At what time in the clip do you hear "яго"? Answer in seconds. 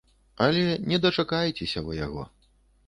2.05-2.29